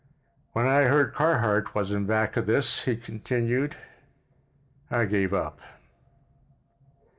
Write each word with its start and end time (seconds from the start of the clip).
"When 0.53 0.65
I 0.65 0.85
heard 0.85 1.13
Carhart 1.13 1.75
was 1.75 1.91
back 1.91 2.35
of 2.35 2.47
this," 2.47 2.85
he 2.85 2.95
continued, 2.97 3.75
"I 4.89 5.05
gave 5.05 5.31
up." 5.31 5.59